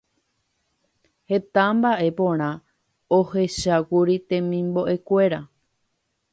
Heta 1.29 1.63
mbaʼe 1.77 2.09
porã 2.17 2.49
ohechákuri 3.17 4.15
temimboʼekuéra. 4.27 5.39